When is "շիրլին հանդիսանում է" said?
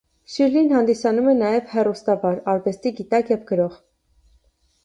0.35-1.35